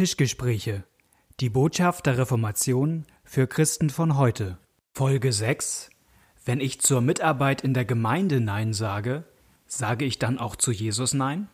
[0.00, 0.84] Tischgespräche.
[1.40, 4.56] Die Botschaft der Reformation für Christen von heute.
[4.94, 5.90] Folge 6.
[6.42, 9.24] Wenn ich zur Mitarbeit in der Gemeinde Nein sage,
[9.66, 11.48] sage ich dann auch zu Jesus Nein?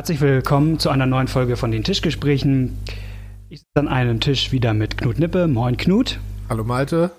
[0.00, 2.78] Herzlich willkommen zu einer neuen Folge von den Tischgesprächen.
[3.50, 5.46] Ich sitze an einem Tisch wieder mit Knut Nippe.
[5.46, 6.18] Moin Knut.
[6.48, 7.10] Hallo Malte.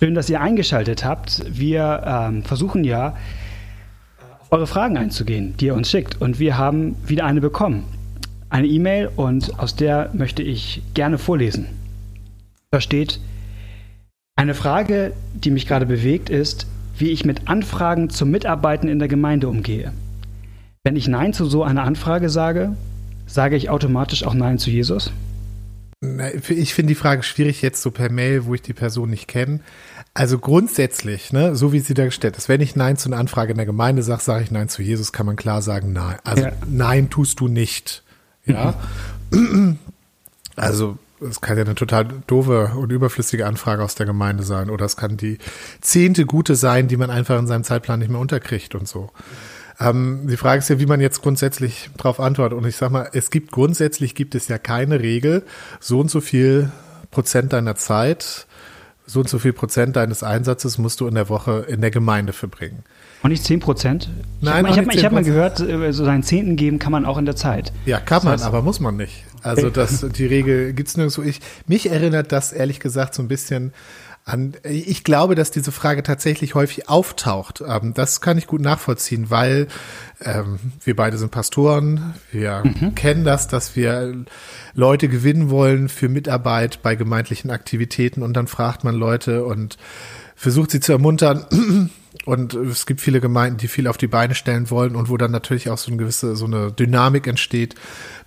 [0.00, 1.44] Schön, dass ihr eingeschaltet habt.
[1.48, 3.16] Wir ähm, versuchen ja,
[4.40, 6.20] auf eure Fragen einzugehen, die ihr uns schickt.
[6.20, 7.84] Und wir haben wieder eine bekommen.
[8.48, 11.68] Eine E-Mail und aus der möchte ich gerne vorlesen.
[12.72, 13.20] Da steht,
[14.34, 16.66] eine Frage, die mich gerade bewegt, ist,
[16.98, 19.92] wie ich mit Anfragen zum Mitarbeiten in der Gemeinde umgehe.
[20.86, 22.76] Wenn ich Nein zu so einer Anfrage sage,
[23.26, 25.10] sage ich automatisch auch Nein zu Jesus?
[26.48, 29.58] Ich finde die Frage schwierig jetzt so per Mail, wo ich die Person nicht kenne.
[30.14, 33.50] Also grundsätzlich, ne, so wie sie da gestellt ist, wenn ich Nein zu einer Anfrage
[33.50, 36.18] in der Gemeinde sage, sage ich Nein zu Jesus, kann man klar sagen, nein.
[36.22, 36.52] Also ja.
[36.68, 38.04] Nein tust du nicht.
[38.44, 38.74] Ja.
[39.32, 39.78] Mhm.
[40.54, 44.70] Also es kann ja eine total doofe und überflüssige Anfrage aus der Gemeinde sein.
[44.70, 45.38] Oder es kann die
[45.80, 49.10] zehnte gute sein, die man einfach in seinem Zeitplan nicht mehr unterkriegt und so.
[49.78, 52.58] Ähm, die Frage ist ja, wie man jetzt grundsätzlich darauf antwortet.
[52.58, 55.44] Und ich sag mal, es gibt grundsätzlich gibt es ja keine Regel,
[55.80, 56.70] so und so viel
[57.10, 58.46] Prozent deiner Zeit,
[59.06, 62.32] so und so viel Prozent deines Einsatzes musst du in der Woche in der Gemeinde
[62.32, 62.82] verbringen.
[63.22, 64.10] Und nicht 10 Prozent?
[64.40, 67.18] Nein, ich habe hab, hab mal gehört, äh, so seinen Zehnten geben kann man auch
[67.18, 67.72] in der Zeit.
[67.84, 69.24] Ja, kann man, aber muss man nicht.
[69.42, 71.22] Also das, die Regel gibt's nirgendwo.
[71.22, 73.72] Ich, mich erinnert das ehrlich gesagt so ein bisschen
[74.26, 77.62] an, ich glaube, dass diese Frage tatsächlich häufig auftaucht.
[77.66, 79.68] Ähm, das kann ich gut nachvollziehen, weil
[80.20, 82.14] ähm, wir beide sind Pastoren.
[82.32, 82.96] Wir mhm.
[82.96, 84.24] kennen das, dass wir
[84.74, 89.78] Leute gewinnen wollen für Mitarbeit bei gemeindlichen Aktivitäten und dann fragt man Leute und
[90.34, 91.90] versucht sie zu ermuntern.
[92.24, 95.30] Und es gibt viele Gemeinden, die viel auf die Beine stellen wollen und wo dann
[95.30, 97.74] natürlich auch so eine gewisse, so eine Dynamik entsteht.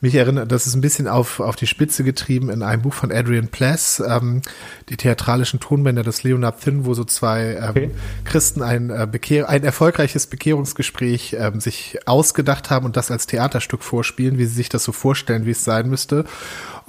[0.02, 3.12] Mich erinnert, das ist ein bisschen auf, auf die Spitze getrieben in einem Buch von
[3.12, 4.42] Adrian Pless, ähm,
[4.90, 7.92] die theatralischen Tonbänder des Leonard Thin, wo so zwei ähm, okay.
[8.24, 13.84] Christen ein, äh, Bekehr, ein erfolgreiches Bekehrungsgespräch ähm, sich ausgedacht haben und das als Theaterstück
[13.84, 16.26] vorspielen, wie sie sich das so vorstellen, wie es sein müsste.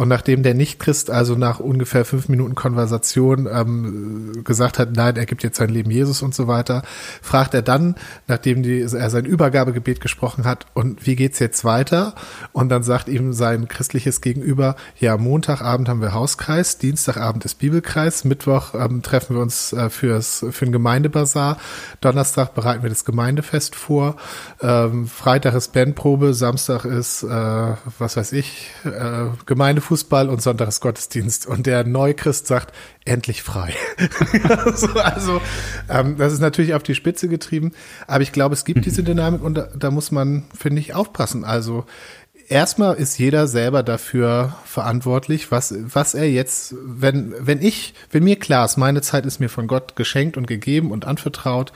[0.01, 5.27] Und nachdem der Nicht-Christ also nach ungefähr fünf Minuten Konversation ähm, gesagt hat, nein, er
[5.27, 6.85] gibt jetzt sein Leben Jesus und so weiter,
[7.21, 7.97] fragt er dann,
[8.27, 12.15] nachdem die, er sein Übergabegebet gesprochen hat, und wie geht's jetzt weiter?
[12.53, 18.25] Und dann sagt ihm sein christliches Gegenüber, ja, Montagabend haben wir Hauskreis, Dienstagabend ist Bibelkreis,
[18.25, 21.59] Mittwoch ähm, treffen wir uns äh, fürs, für ein Gemeindebazar,
[22.01, 24.17] Donnerstag bereiten wir das Gemeindefest vor,
[24.63, 27.27] ähm, Freitag ist Bandprobe, Samstag ist, äh,
[27.99, 31.49] was weiß ich, äh, Gemeindefußball, Fußball und Sonntagsgottesdienst.
[31.49, 32.73] Und der Neuchrist sagt,
[33.05, 33.75] endlich frei.
[34.49, 35.41] also, also
[35.89, 37.73] ähm, das ist natürlich auf die Spitze getrieben.
[38.07, 41.45] Aber ich glaube, es gibt diese Dynamik und da, da muss man, finde ich, aufpassen.
[41.45, 41.87] Also
[42.49, 48.39] erstmal ist jeder selber dafür verantwortlich, was, was er jetzt, wenn, wenn ich, wenn mir
[48.39, 51.73] klar ist, meine Zeit ist mir von Gott geschenkt und gegeben und anvertraut,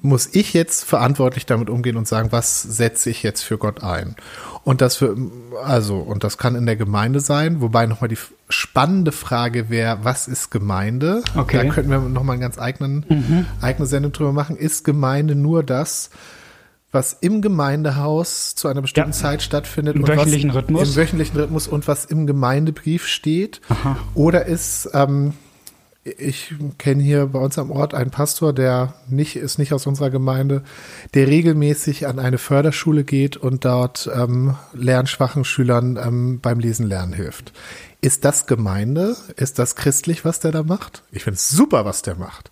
[0.00, 4.16] muss ich jetzt verantwortlich damit umgehen und sagen, was setze ich jetzt für Gott ein?
[4.64, 5.16] Und das für,
[5.64, 8.18] also, und das kann in der Gemeinde sein, wobei nochmal die
[8.48, 11.22] spannende Frage wäre, was ist Gemeinde?
[11.36, 11.66] Okay.
[11.66, 13.46] Da könnten wir nochmal einen ganz eigenen, mhm.
[13.60, 14.56] eigene Sendung drüber machen.
[14.56, 16.10] Ist Gemeinde nur das,
[16.90, 19.16] was im Gemeindehaus zu einer bestimmten ja.
[19.16, 20.90] Zeit stattfindet Im wöchentlichen Rhythmus.
[20.90, 23.60] im wöchentlichen Rhythmus und was im Gemeindebrief steht?
[23.68, 23.96] Aha.
[24.14, 25.34] Oder ist ähm,
[26.18, 30.10] ich kenne hier bei uns am Ort einen Pastor, der nicht ist nicht aus unserer
[30.10, 30.62] Gemeinde,
[31.14, 37.12] der regelmäßig an eine Förderschule geht und dort ähm, lernschwachen Schülern ähm, beim Lesen lernen
[37.12, 37.52] hilft.
[38.00, 39.16] Ist das Gemeinde?
[39.36, 41.02] Ist das christlich, was der da macht?
[41.10, 42.50] Ich finde es super, was der macht.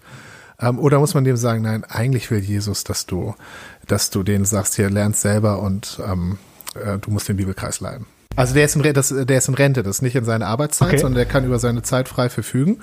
[0.61, 3.35] Ähm, oder muss man dem sagen, nein, eigentlich will Jesus, dass du,
[3.87, 6.39] dass du denen sagst, hier lernst selber und ähm,
[6.75, 8.07] äh, du musst den Bibelkreis leiden.
[8.35, 10.89] Also der ist in, das, der ist in Rente, das ist nicht in seiner Arbeitszeit,
[10.89, 10.99] okay.
[10.99, 12.81] sondern der kann über seine Zeit frei verfügen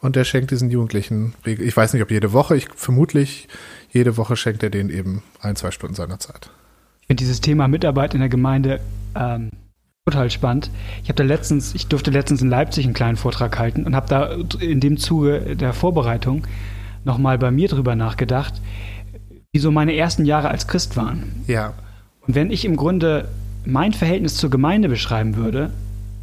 [0.00, 3.48] und der schenkt diesen Jugendlichen, ich weiß nicht, ob jede Woche, ich vermutlich
[3.90, 6.50] jede Woche schenkt er denen eben ein, zwei Stunden seiner Zeit.
[7.02, 8.80] Ich finde dieses Thema Mitarbeit in der Gemeinde
[9.14, 9.50] ähm,
[10.06, 10.70] total spannend.
[11.02, 14.08] Ich habe da letztens, ich durfte letztens in Leipzig einen kleinen Vortrag halten und habe
[14.08, 16.46] da in dem Zuge der Vorbereitung
[17.04, 18.54] nochmal bei mir drüber nachgedacht,
[19.52, 21.44] wie so meine ersten Jahre als Christ waren.
[21.46, 21.74] Ja.
[22.26, 23.28] Und wenn ich im Grunde
[23.64, 25.70] mein Verhältnis zur Gemeinde beschreiben würde,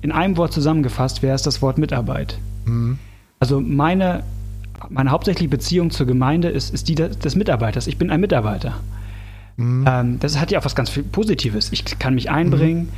[0.02, 2.40] in einem Wort zusammengefasst wäre es das Wort Mitarbeit.
[2.66, 2.98] Mhm.
[3.40, 4.24] Also meine,
[4.90, 7.88] meine hauptsächliche Beziehung zur Gemeinde ist, ist die des Mitarbeiters.
[7.88, 8.76] Ich bin ein Mitarbeiter.
[9.58, 9.86] Mhm.
[9.88, 11.72] Ähm, das hat ja auch was ganz Positives.
[11.72, 12.90] Ich kann mich einbringen.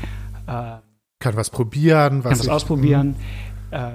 [0.48, 0.54] Mhm.
[0.54, 0.78] Äh,
[1.20, 2.24] kann was probieren.
[2.24, 3.16] Was kann was ausprobieren.
[3.72, 3.78] Mhm.
[3.78, 3.92] Äh,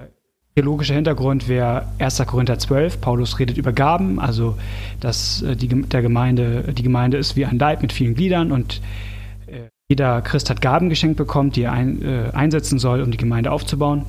[0.56, 2.22] theologischer Hintergrund wäre 1.
[2.26, 3.00] Korinther 12.
[3.00, 4.56] Paulus redet über Gaben, also
[5.00, 8.80] dass äh, die, der Gemeinde, die Gemeinde ist wie ein Leib mit vielen Gliedern und
[9.46, 13.16] äh, jeder Christ hat Gaben geschenkt bekommen, die er ein, äh, einsetzen soll, um die
[13.16, 14.04] Gemeinde aufzubauen.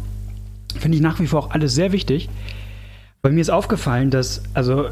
[0.80, 2.30] Finde ich nach wie vor auch alles sehr wichtig.
[3.22, 4.90] Weil mir ist aufgefallen, dass also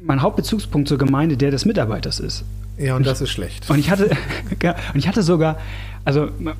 [0.00, 2.44] mein Hauptbezugspunkt zur Gemeinde der des Mitarbeiters ist.
[2.78, 3.68] Ja, und, und das ist schlecht.
[3.68, 4.10] Und ich hatte,
[4.94, 5.58] und ich hatte sogar,
[6.04, 6.54] also man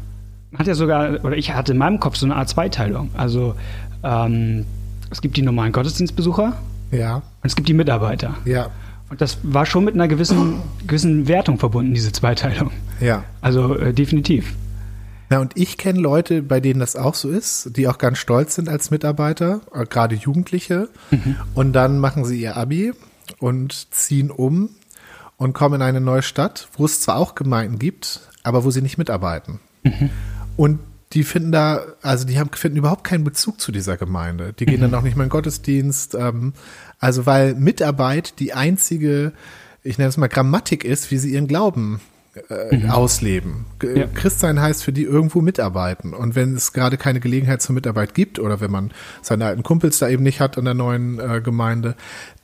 [0.58, 3.10] hat ja sogar, oder ich hatte in meinem Kopf so eine Art Zweiteilung.
[3.16, 3.54] Also
[4.02, 4.66] ähm,
[5.10, 6.56] es gibt die normalen Gottesdienstbesucher.
[6.90, 7.16] Ja.
[7.16, 8.34] Und es gibt die Mitarbeiter.
[8.44, 8.68] Ja.
[9.08, 12.70] Und das war schon mit einer gewissen, gewissen Wertung verbunden, diese Zweiteilung.
[13.00, 13.24] Ja.
[13.40, 14.54] Also äh, definitiv.
[15.30, 18.56] Na, und ich kenne Leute, bei denen das auch so ist, die auch ganz stolz
[18.56, 20.88] sind als Mitarbeiter, äh, gerade Jugendliche.
[21.12, 21.36] Mhm.
[21.54, 22.92] Und dann machen sie ihr Abi
[23.38, 24.70] und ziehen um
[25.36, 28.82] und kommen in eine neue Stadt, wo es zwar auch Gemeinden gibt, aber wo sie
[28.82, 29.60] nicht mitarbeiten.
[29.84, 30.10] Mhm.
[30.56, 30.80] Und
[31.12, 34.52] die finden da, also die haben, finden überhaupt keinen Bezug zu dieser Gemeinde.
[34.52, 34.90] Die gehen mhm.
[34.90, 36.16] dann auch nicht mehr in den Gottesdienst.
[36.16, 36.54] Ähm,
[36.98, 39.32] also weil Mitarbeit die einzige,
[39.84, 42.00] ich nenne es mal Grammatik ist, wie sie ihren Glauben
[42.48, 42.90] äh, mhm.
[42.90, 43.66] ausleben.
[43.82, 44.06] Ja.
[44.06, 46.14] Christsein heißt für die irgendwo mitarbeiten.
[46.14, 48.90] Und wenn es gerade keine Gelegenheit zur Mitarbeit gibt oder wenn man
[49.22, 51.94] seine alten Kumpels da eben nicht hat in der neuen äh, Gemeinde,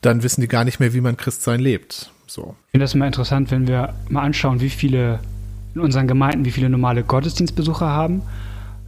[0.01, 2.11] dann wissen die gar nicht mehr, wie man Christsein lebt.
[2.27, 2.55] So.
[2.67, 5.19] Ich finde das immer interessant, wenn wir mal anschauen, wie viele
[5.73, 8.21] in unseren Gemeinden, wie viele normale Gottesdienstbesucher haben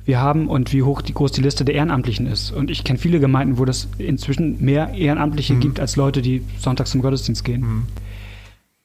[0.09, 2.51] wir haben und wie hoch die groß die Liste der Ehrenamtlichen ist.
[2.51, 5.59] Und ich kenne viele Gemeinden, wo das inzwischen mehr Ehrenamtliche mhm.
[5.59, 7.61] gibt als Leute, die sonntags zum Gottesdienst gehen.
[7.61, 7.83] Mhm.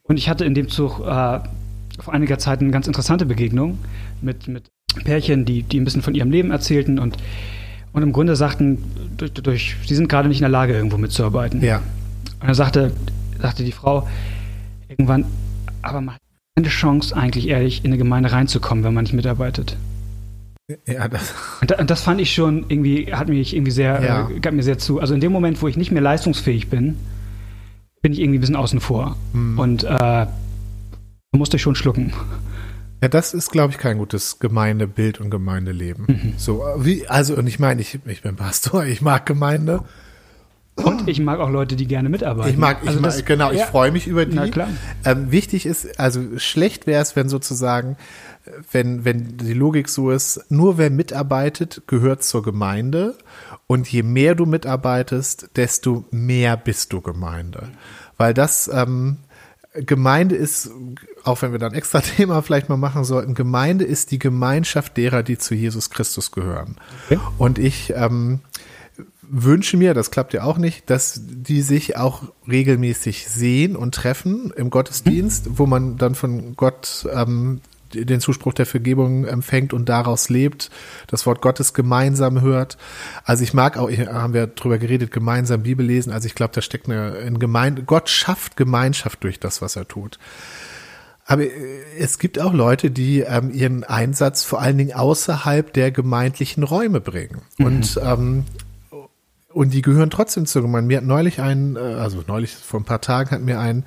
[0.02, 1.40] Und ich hatte in dem Zug äh,
[2.00, 3.78] vor einiger Zeit eine ganz interessante Begegnung
[4.20, 4.64] mit, mit
[5.04, 7.16] Pärchen, die, die ein bisschen von ihrem Leben erzählten und,
[7.92, 8.78] und im Grunde sagten,
[9.16, 11.62] durch, durch, sie sind gerade nicht in der Lage, irgendwo mitzuarbeiten.
[11.62, 11.78] Ja.
[12.40, 12.92] Und dann sagte,
[13.40, 14.08] sagte die Frau
[14.88, 15.24] irgendwann,
[15.82, 16.20] aber man hat
[16.56, 19.76] keine Chance, eigentlich ehrlich, in eine Gemeinde reinzukommen, wenn man nicht mitarbeitet.
[20.86, 21.34] Ja, das.
[21.60, 24.30] Und, das fand ich schon irgendwie, hat mich irgendwie sehr, ja.
[24.30, 24.98] äh, gab mir sehr zu.
[24.98, 26.96] Also in dem Moment, wo ich nicht mehr leistungsfähig bin,
[28.00, 29.16] bin ich irgendwie ein bisschen außen vor.
[29.34, 29.58] Mhm.
[29.58, 30.26] Und äh,
[31.34, 32.12] musste ich schon schlucken.
[33.02, 36.06] Ja, das ist, glaube ich, kein gutes Gemeindebild und Gemeindeleben.
[36.08, 36.34] Mhm.
[36.36, 39.82] So, wie, also, und ich meine, ich, ich bin Pastor, ich mag Gemeinde.
[40.76, 42.50] Und ich mag auch Leute, die gerne mitarbeiten.
[42.50, 44.34] Ich mag, ich also das, mag genau, ja, ich freue mich über die.
[44.34, 44.68] Na klar.
[45.04, 47.96] Ähm, wichtig ist, also schlecht wäre es, wenn sozusagen
[48.70, 53.16] wenn, wenn die Logik so ist, nur wer mitarbeitet, gehört zur Gemeinde.
[53.66, 57.68] Und je mehr du mitarbeitest, desto mehr bist du Gemeinde.
[58.18, 59.16] Weil das, ähm,
[59.74, 60.70] Gemeinde ist,
[61.24, 65.22] auch wenn wir dann extra Thema vielleicht mal machen sollten, Gemeinde ist die Gemeinschaft derer,
[65.22, 66.76] die zu Jesus Christus gehören.
[67.06, 67.18] Okay.
[67.38, 68.40] Und ich ähm,
[69.22, 74.52] wünsche mir, das klappt ja auch nicht, dass die sich auch regelmäßig sehen und treffen
[74.56, 75.58] im Gottesdienst, mhm.
[75.58, 77.60] wo man dann von Gott ähm,
[77.94, 80.70] den Zuspruch der Vergebung empfängt und daraus lebt,
[81.06, 82.76] das Wort Gottes gemeinsam hört.
[83.24, 86.12] Also ich mag auch, haben wir drüber geredet, gemeinsam Bibel lesen.
[86.12, 89.88] Also ich glaube, da steckt eine, eine Gemeinde, Gott schafft Gemeinschaft durch das, was er
[89.88, 90.18] tut.
[91.26, 91.50] Aber äh,
[91.98, 97.00] es gibt auch Leute, die ähm, ihren Einsatz vor allen Dingen außerhalb der gemeindlichen Räume
[97.00, 97.42] bringen.
[97.58, 97.66] Mhm.
[97.66, 98.44] Und ähm,
[99.54, 100.88] und die gehören trotzdem zur Gemeinde.
[100.88, 103.84] Mir hat neulich ein, äh, also neulich vor ein paar Tagen hat mir ein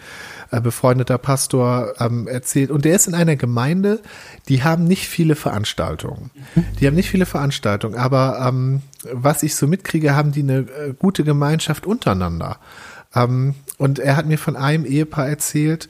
[0.51, 2.71] äh, befreundeter Pastor ähm, erzählt.
[2.71, 4.01] Und der ist in einer Gemeinde,
[4.47, 6.31] die haben nicht viele Veranstaltungen.
[6.79, 8.81] Die haben nicht viele Veranstaltungen, aber ähm,
[9.11, 12.59] was ich so mitkriege, haben die eine äh, gute Gemeinschaft untereinander.
[13.13, 15.89] Ähm, und er hat mir von einem Ehepaar erzählt,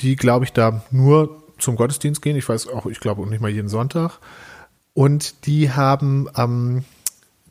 [0.00, 2.36] die, glaube ich, da nur zum Gottesdienst gehen.
[2.36, 4.20] Ich weiß auch, ich glaube nicht mal jeden Sonntag.
[4.94, 6.84] Und die haben, ähm,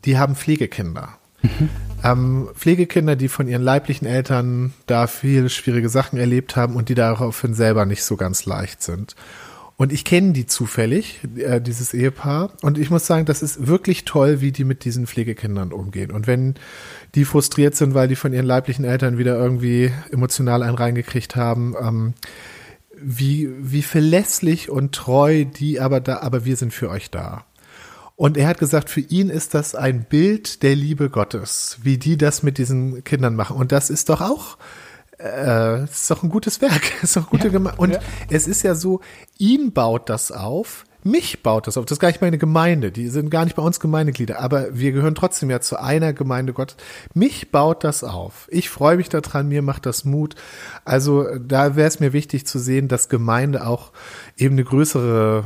[0.04, 1.17] die haben Pflegekinder.
[1.42, 1.68] Mhm.
[2.04, 6.94] Ähm, Pflegekinder, die von ihren leiblichen Eltern da viele schwierige Sachen erlebt haben und die
[6.94, 9.14] daraufhin selber nicht so ganz leicht sind.
[9.76, 12.50] Und ich kenne die zufällig, äh, dieses Ehepaar.
[12.62, 16.10] Und ich muss sagen, das ist wirklich toll, wie die mit diesen Pflegekindern umgehen.
[16.10, 16.54] Und wenn
[17.14, 21.76] die frustriert sind, weil die von ihren leiblichen Eltern wieder irgendwie emotional einen reingekriegt haben,
[21.80, 22.14] ähm,
[23.00, 27.44] wie, wie verlässlich und treu die aber da, aber wir sind für euch da.
[28.18, 32.16] Und er hat gesagt, für ihn ist das ein Bild der Liebe Gottes, wie die
[32.16, 33.56] das mit diesen Kindern machen.
[33.56, 34.58] Und das ist doch auch,
[35.20, 38.00] äh, ist doch ein gutes Werk, ist doch gute ja, Und ja.
[38.28, 39.02] es ist ja so,
[39.38, 41.86] ihn baut das auf, Mich baut das auf.
[41.86, 42.92] Das ist gar nicht meine Gemeinde.
[42.92, 44.40] Die sind gar nicht bei uns Gemeindeglieder.
[44.40, 46.76] Aber wir gehören trotzdem ja zu einer Gemeinde Gottes.
[47.14, 48.46] Mich baut das auf.
[48.50, 49.48] Ich freue mich daran.
[49.48, 50.34] Mir macht das Mut.
[50.84, 53.92] Also da wäre es mir wichtig zu sehen, dass Gemeinde auch
[54.36, 55.44] eben eine größere,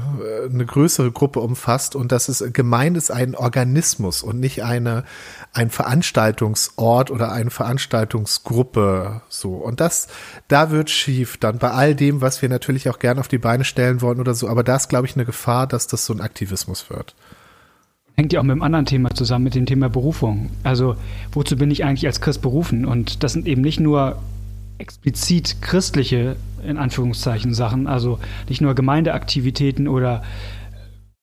[0.50, 5.04] eine größere Gruppe umfasst und dass es Gemeinde ist ein Organismus und nicht eine,
[5.52, 9.54] ein Veranstaltungsort oder eine Veranstaltungsgruppe, so.
[9.54, 10.08] Und das,
[10.48, 13.64] da wird schief dann bei all dem, was wir natürlich auch gerne auf die Beine
[13.64, 14.48] stellen wollen oder so.
[14.48, 17.14] Aber da ist, glaube ich, eine Gefahr, dass das so ein Aktivismus wird.
[18.16, 20.50] Hängt ja auch mit einem anderen Thema zusammen, mit dem Thema Berufung.
[20.64, 20.96] Also,
[21.32, 22.84] wozu bin ich eigentlich als Christ berufen?
[22.84, 24.20] Und das sind eben nicht nur
[24.78, 28.18] explizit christliche, in Anführungszeichen, Sachen, also
[28.48, 30.22] nicht nur Gemeindeaktivitäten oder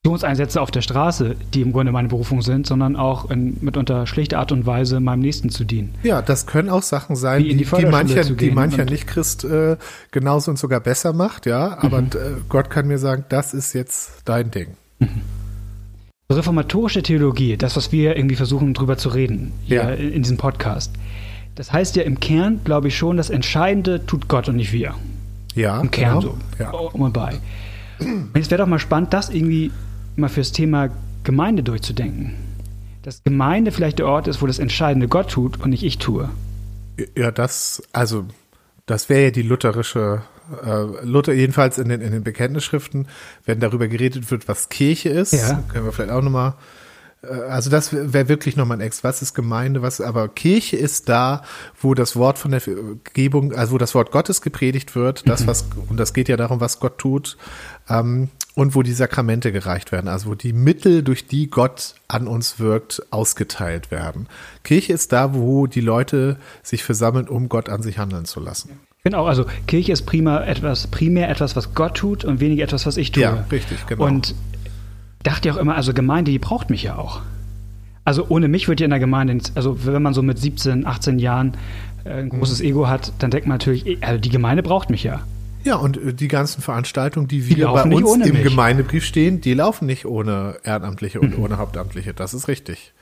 [0.09, 4.39] Aktionseinsätze auf der Straße, die im Grunde meine Berufung sind, sondern auch in mitunter schlichter
[4.39, 5.93] Art und Weise meinem Nächsten zu dienen.
[6.01, 9.77] Ja, das können auch Sachen sein, die, die, die mancher, die mancher Nicht-Christ äh,
[10.11, 11.77] genauso und sogar besser macht, ja.
[11.79, 12.07] Aber mhm.
[12.07, 14.69] äh, Gott kann mir sagen, das ist jetzt dein Ding.
[14.97, 15.21] Mhm.
[16.31, 19.89] Reformatorische Theologie, das, was wir irgendwie versuchen, drüber zu reden, hier ja.
[19.91, 20.91] in, in diesem Podcast.
[21.53, 24.95] Das heißt ja im Kern, glaube ich schon, das Entscheidende tut Gott und nicht wir.
[25.53, 25.79] Ja.
[25.81, 26.33] Im Kern genau.
[26.33, 26.37] so.
[26.57, 26.71] Ja.
[26.71, 27.39] Um und bei.
[28.33, 29.71] Jetzt wäre doch mal spannend, das irgendwie
[30.19, 30.89] mal fürs Thema
[31.23, 32.33] Gemeinde durchzudenken.
[33.01, 36.29] Dass Gemeinde vielleicht der Ort ist, wo das Entscheidende Gott tut und nicht ich tue.
[37.15, 38.25] Ja, das, also,
[38.85, 40.21] das wäre ja die lutherische,
[40.65, 43.07] äh, Luther jedenfalls in den, in den Bekenntnisschriften,
[43.45, 45.63] wenn darüber geredet wird, was Kirche ist, ja.
[45.71, 46.55] können wir vielleicht auch nochmal
[47.21, 49.03] äh, also das wäre wirklich nochmal ein Ex.
[49.03, 49.81] Was ist Gemeinde?
[49.81, 51.43] Was, aber Kirche ist da,
[51.81, 52.61] wo das Wort von der
[53.13, 55.47] Gebung, also wo das Wort Gottes gepredigt wird, das, mhm.
[55.47, 57.37] was, und das geht ja darum, was Gott tut,
[57.89, 62.27] ähm, und wo die Sakramente gereicht werden, also wo die Mittel, durch die Gott an
[62.27, 64.27] uns wirkt, ausgeteilt werden.
[64.63, 68.79] Kirche ist da, wo die Leute sich versammeln, um Gott an sich handeln zu lassen.
[69.03, 72.97] Genau, also Kirche ist primär etwas, primär etwas, was Gott tut und weniger etwas, was
[72.97, 73.23] ich tue.
[73.23, 74.05] Ja, richtig, genau.
[74.05, 74.35] Und
[75.23, 77.21] dachte ja auch immer, also Gemeinde, die braucht mich ja auch.
[78.03, 81.19] Also ohne mich wird ja in der Gemeinde, also wenn man so mit 17, 18
[81.19, 81.53] Jahren
[82.03, 85.21] äh, ein großes Ego hat, dann denkt man natürlich, also die Gemeinde braucht mich ja.
[85.69, 88.43] Ja, und äh, die ganzen Veranstaltungen, die wir die bei uns im mich.
[88.43, 91.43] Gemeindebrief stehen, die laufen nicht ohne Ehrenamtliche und mhm.
[91.43, 92.15] ohne Hauptamtliche.
[92.15, 92.93] Das ist richtig.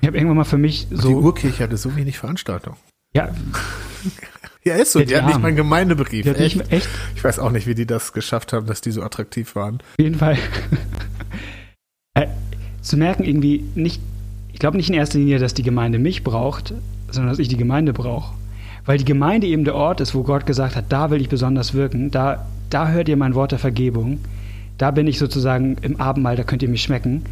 [0.00, 1.08] Ich habe irgendwann mal für mich so.
[1.08, 2.76] Die Urkirche hatte so wenig Veranstaltungen.
[3.14, 3.30] Ja.
[4.62, 4.98] Ja, ist so.
[4.98, 6.26] Die, die hat nicht mal einen Gemeindebrief.
[6.26, 6.72] Echt?
[6.72, 6.88] echt?
[7.14, 9.76] Ich weiß auch nicht, wie die das geschafft haben, dass die so attraktiv waren.
[9.76, 10.36] Auf jeden Fall.
[12.14, 12.26] äh,
[12.82, 14.00] zu merken, irgendwie nicht,
[14.52, 16.74] ich glaube nicht in erster Linie, dass die Gemeinde mich braucht,
[17.12, 18.34] sondern dass ich die Gemeinde brauche.
[18.86, 21.74] Weil die Gemeinde eben der Ort ist, wo Gott gesagt hat, da will ich besonders
[21.74, 24.20] wirken, da, da hört ihr mein Wort der Vergebung,
[24.78, 27.24] da bin ich sozusagen im Abendmahl, da könnt ihr mich schmecken.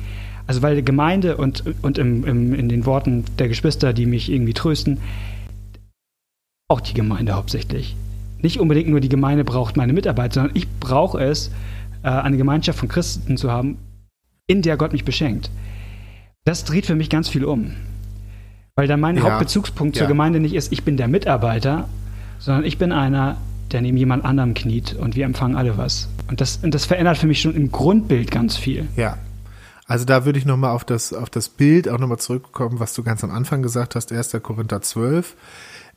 [0.46, 4.30] Also weil die Gemeinde und, und im, im, in den Worten der Geschwister, die mich
[4.30, 4.98] irgendwie trösten,
[6.68, 7.96] auch die Gemeinde hauptsächlich.
[8.42, 11.50] Nicht unbedingt nur die Gemeinde braucht meine Mitarbeit, sondern ich brauche es,
[12.02, 13.78] äh, eine Gemeinschaft von Christen zu haben,
[14.46, 15.50] in der Gott mich beschenkt.
[16.44, 17.72] Das dreht für mich ganz viel um.
[18.76, 20.00] Weil dann mein ja, Hauptbezugspunkt ja.
[20.00, 21.88] zur Gemeinde nicht ist, ich bin der Mitarbeiter,
[22.40, 23.36] sondern ich bin einer,
[23.70, 26.08] der neben jemand anderem kniet und wir empfangen alle was.
[26.28, 28.88] Und das, und das verändert für mich schon im Grundbild ganz viel.
[28.96, 29.18] Ja.
[29.86, 33.04] Also da würde ich nochmal auf das, auf das Bild auch nochmal zurückkommen, was du
[33.04, 34.36] ganz am Anfang gesagt hast, 1.
[34.42, 35.36] Korinther 12.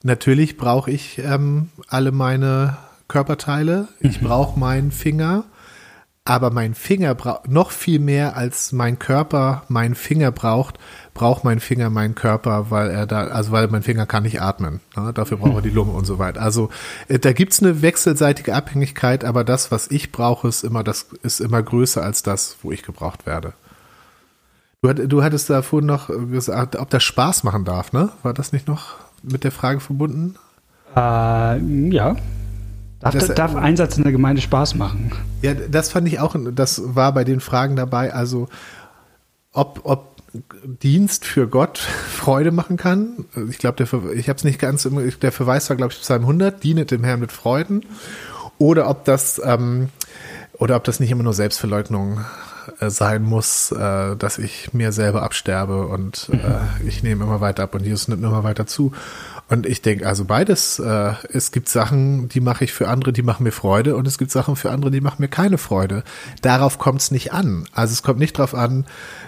[0.03, 3.87] Natürlich brauche ich ähm, alle meine Körperteile.
[4.01, 4.25] Ich mhm.
[4.27, 5.45] brauche meinen Finger.
[6.27, 10.77] Aber mein Finger braucht noch viel mehr als mein Körper meinen Finger braucht,
[11.13, 14.81] braucht mein Finger meinen Körper, weil er da, also weil mein Finger kann nicht atmen.
[14.95, 15.13] Ne?
[15.13, 16.41] Dafür braucht er die Lunge und so weiter.
[16.41, 16.69] Also
[17.07, 21.39] äh, da gibt's eine wechselseitige Abhängigkeit, aber das, was ich brauche, ist immer das, ist
[21.39, 23.53] immer größer als das, wo ich gebraucht werde.
[24.81, 28.09] Du, du hattest da vorhin noch gesagt, ob das Spaß machen darf, ne?
[28.21, 28.95] War das nicht noch?
[29.23, 30.35] mit der Frage verbunden?
[30.95, 31.57] Äh,
[31.89, 32.15] ja.
[32.99, 35.11] Darf, das, darf Einsatz in der Gemeinde Spaß machen?
[35.41, 38.47] Ja, das fand ich auch, das war bei den Fragen dabei, also
[39.51, 40.17] ob, ob
[40.63, 41.77] Dienst für Gott
[42.11, 43.25] Freude machen kann.
[43.49, 43.83] Ich glaube,
[44.15, 44.87] ich habe es nicht ganz,
[45.21, 47.85] der Verweis war, glaube ich, Psalm 100, dienet dem Herrn mit Freuden.
[48.57, 49.89] Oder ob das, ähm,
[50.53, 52.25] oder ob das nicht immer nur Selbstverleugnung
[52.79, 57.63] äh, sein muss, äh, dass ich mir selber absterbe und äh, ich nehme immer weiter
[57.63, 58.91] ab und Jesus nimmt immer weiter zu.
[59.49, 63.21] Und ich denke, also beides, äh, es gibt Sachen, die mache ich für andere, die
[63.21, 66.03] machen mir Freude und es gibt Sachen für andere, die machen mir keine Freude.
[66.41, 67.65] Darauf kommt es nicht an.
[67.71, 68.85] Also es kommt nicht darauf an,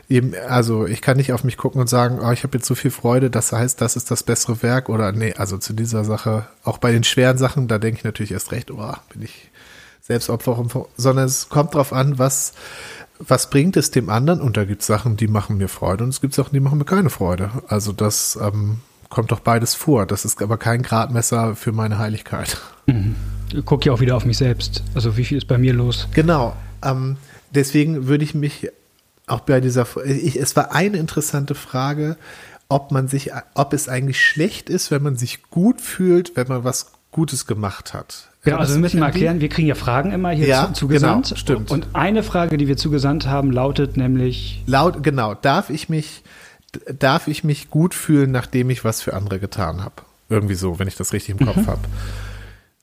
[0.10, 2.76] eben, also ich kann nicht auf mich gucken und sagen, oh, ich habe jetzt so
[2.76, 6.48] viel Freude, das heißt, das ist das bessere Werk oder nee, also zu dieser Sache,
[6.66, 9.50] auch bei den schweren Sachen, da denke ich natürlich erst recht, oh, bin ich
[10.02, 10.66] Selbstopfer,
[10.98, 12.54] sondern es kommt darauf an, was
[13.20, 14.40] was bringt es dem anderen?
[14.40, 16.78] Und da gibt es Sachen, die machen mir Freude und es gibt Sachen, die machen
[16.78, 17.52] mir keine Freude.
[17.68, 20.06] Also das ähm, kommt doch beides vor.
[20.06, 22.58] Das ist aber kein Gradmesser für meine Heiligkeit.
[22.86, 23.16] Mhm.
[23.54, 24.84] Ich gucke ja auch wieder auf mich selbst.
[24.94, 26.08] Also wie viel ist bei mir los?
[26.14, 26.56] Genau.
[26.84, 27.18] Ähm,
[27.54, 28.70] deswegen würde ich mich
[29.26, 32.18] auch bei dieser, ich, es war eine interessante Frage,
[32.68, 36.64] ob man sich, ob es eigentlich schlecht ist, wenn man sich gut fühlt, wenn man
[36.64, 38.30] was Gutes gemacht hat.
[38.44, 41.30] Genau, also wir müssen mal erklären, wir kriegen ja Fragen immer hier ja, zu, zugesandt.
[41.30, 41.72] Genau, stimmt.
[41.72, 44.64] Und eine Frage, die wir zugesandt haben, lautet nämlich.
[44.66, 46.24] Laut, genau, darf ich mich,
[46.88, 49.96] darf ich mich gut fühlen, nachdem ich was für andere getan habe?
[50.30, 51.68] Irgendwie so, wenn ich das richtig im Kopf mhm.
[51.68, 51.82] habe.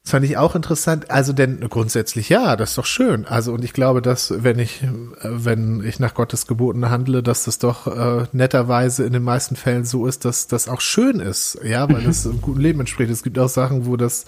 [0.07, 1.11] Das fand ich auch interessant.
[1.11, 3.27] Also denn grundsätzlich ja, das ist doch schön.
[3.27, 4.85] Also und ich glaube, dass wenn ich
[5.21, 9.85] wenn ich nach Gottes Geboten handle, dass das doch äh, netterweise in den meisten Fällen
[9.85, 13.11] so ist, dass das auch schön ist, ja, weil es einem guten Leben entspricht.
[13.11, 14.27] Es gibt auch Sachen, wo das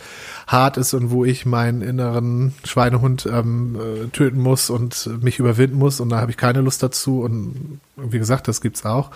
[0.49, 5.77] hart ist und wo ich meinen inneren Schweinehund ähm, äh, töten muss und mich überwinden
[5.77, 9.13] muss und da habe ich keine Lust dazu und wie gesagt, das gibt's auch.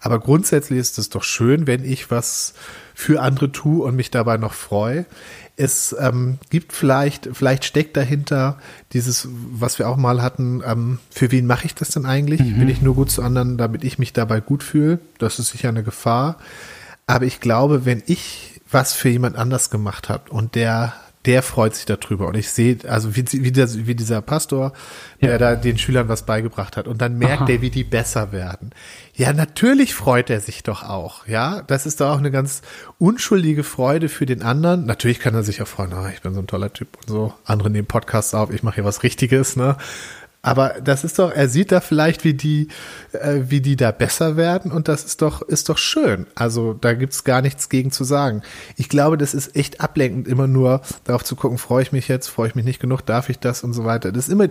[0.00, 2.54] Aber grundsätzlich ist es doch schön, wenn ich was
[2.94, 5.04] für andere tue und mich dabei noch freue
[5.60, 8.58] es ähm, gibt vielleicht, vielleicht steckt dahinter
[8.94, 12.40] dieses, was wir auch mal hatten, ähm, für wen mache ich das denn eigentlich?
[12.40, 12.58] Mhm.
[12.60, 15.00] Bin ich nur gut zu anderen, damit ich mich dabei gut fühle?
[15.18, 16.36] Das ist sicher eine Gefahr.
[17.06, 20.94] Aber ich glaube, wenn ich was für jemand anders gemacht habe und der
[21.26, 22.28] der freut sich darüber.
[22.28, 24.72] Und ich sehe, also wie, wie, der, wie dieser Pastor,
[25.20, 25.38] der ja.
[25.38, 26.88] da den Schülern was beigebracht hat.
[26.88, 27.50] Und dann merkt Aha.
[27.50, 28.70] er, wie die besser werden.
[29.14, 31.26] Ja, natürlich freut er sich doch auch.
[31.26, 32.62] Ja, das ist doch auch eine ganz
[32.98, 34.86] unschuldige Freude für den anderen.
[34.86, 37.34] Natürlich kann er sich auch freuen, oh, ich bin so ein toller Typ und so.
[37.44, 39.76] Andere nehmen Podcasts auf, ich mache hier was Richtiges, ne?
[40.42, 42.68] Aber das ist doch, er sieht da vielleicht, wie die,
[43.12, 46.26] äh, wie die da besser werden und das ist doch, ist doch schön.
[46.34, 48.42] Also da gibt's gar nichts gegen zu sagen.
[48.76, 52.28] Ich glaube, das ist echt ablenkend, immer nur darauf zu gucken, freue ich mich jetzt,
[52.28, 54.12] freue ich mich nicht genug, darf ich das und so weiter.
[54.12, 54.48] Das ist immer,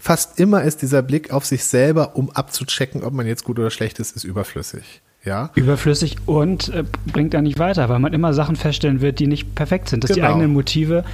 [0.00, 3.70] fast immer ist dieser Blick auf sich selber, um abzuchecken, ob man jetzt gut oder
[3.70, 5.02] schlecht ist, ist überflüssig.
[5.24, 5.50] Ja.
[5.54, 9.54] Überflüssig und äh, bringt da nicht weiter, weil man immer Sachen feststellen wird, die nicht
[9.54, 10.26] perfekt sind, dass genau.
[10.26, 11.04] die eigenen Motive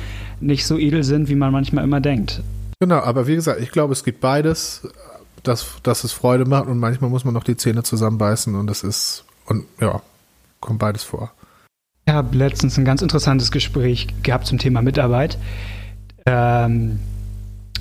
[0.40, 2.42] nicht so edel sind, wie man manchmal immer denkt.
[2.84, 4.86] Genau, aber wie gesagt, ich glaube, es gibt beides,
[5.42, 8.82] dass, dass es Freude macht und manchmal muss man noch die Zähne zusammenbeißen und es
[8.82, 10.02] ist, und ja,
[10.60, 11.32] kommt beides vor.
[12.04, 15.38] Ich habe letztens ein ganz interessantes Gespräch gehabt zum Thema Mitarbeit
[16.26, 17.00] ähm,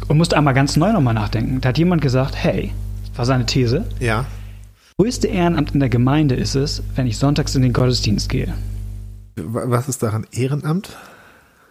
[0.08, 1.60] und musste einmal ganz neu nochmal nachdenken.
[1.60, 2.72] Da hat jemand gesagt, hey,
[3.10, 3.86] das war seine These.
[4.00, 4.24] Ja.
[4.98, 8.54] Größte Ehrenamt in der Gemeinde ist es, wenn ich sonntags in den Gottesdienst gehe.
[9.36, 10.96] Was ist daran Ehrenamt?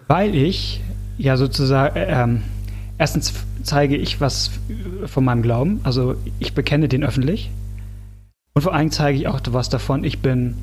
[0.06, 0.82] Weil ich
[1.16, 2.42] ja sozusagen, äh, ähm,
[3.02, 3.34] erstens
[3.64, 4.52] zeige ich was
[5.06, 7.50] von meinem Glauben, also ich bekenne den öffentlich.
[8.54, 10.54] Und vor allem zeige ich auch was davon, ich bin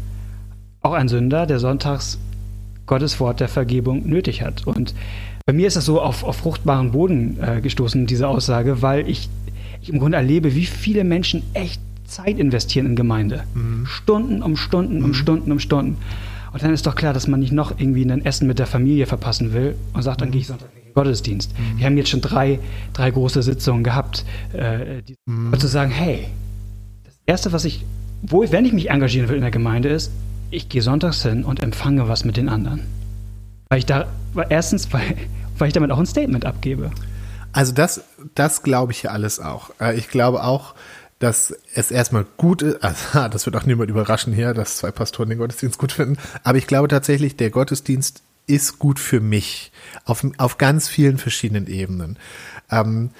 [0.79, 2.17] auch ein Sünder, der sonntags
[2.85, 4.65] Gottes Wort der Vergebung nötig hat.
[4.65, 4.95] Und
[5.45, 9.27] bei mir ist das so auf, auf fruchtbaren Boden äh, gestoßen, diese Aussage, weil ich,
[9.81, 13.43] ich im Grunde erlebe, wie viele Menschen echt Zeit investieren in Gemeinde.
[13.53, 13.85] Mhm.
[13.85, 15.13] Stunden um Stunden um mhm.
[15.13, 15.97] Stunden um Stunden.
[16.53, 19.07] Und dann ist doch klar, dass man nicht noch irgendwie ein Essen mit der Familie
[19.07, 20.31] verpassen will und sagt, dann mhm.
[20.31, 21.57] gehe ich Sonntag Gottesdienst.
[21.57, 21.79] Mhm.
[21.79, 22.59] Wir haben jetzt schon drei,
[22.91, 24.25] drei große Sitzungen gehabt.
[24.51, 25.57] Äh, die, mhm.
[25.57, 26.27] zu sagen, hey,
[27.05, 27.85] das Erste, was ich,
[28.21, 30.11] wo, wenn ich mich engagieren will in der Gemeinde, ist,
[30.51, 32.81] ich gehe sonntags hin und empfange was mit den anderen.
[33.69, 35.15] Weil ich da, weil erstens, weil,
[35.57, 36.91] weil ich damit auch ein Statement abgebe.
[37.53, 38.03] Also das,
[38.35, 39.71] das glaube ich ja alles auch.
[39.79, 40.75] Äh, ich glaube auch,
[41.19, 45.29] dass es erstmal gut ist, also, das wird auch niemand überraschen hier, dass zwei Pastoren
[45.29, 49.71] den Gottesdienst gut finden, aber ich glaube tatsächlich, der Gottesdienst ist gut für mich
[50.05, 52.17] auf, auf ganz vielen verschiedenen Ebenen.
[52.71, 53.11] Ähm,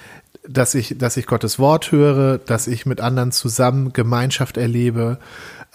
[0.47, 5.19] dass ich, dass ich Gottes Wort höre, dass ich mit anderen zusammen Gemeinschaft erlebe,